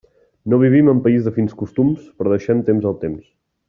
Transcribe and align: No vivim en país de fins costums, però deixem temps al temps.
No 0.53 0.57
vivim 0.63 0.89
en 0.93 1.03
país 1.09 1.29
de 1.29 1.35
fins 1.37 1.55
costums, 1.61 2.11
però 2.19 2.35
deixem 2.37 2.69
temps 2.73 2.93
al 2.93 3.03
temps. 3.09 3.35